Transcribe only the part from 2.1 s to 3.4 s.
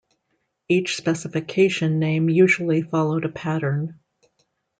usually followed a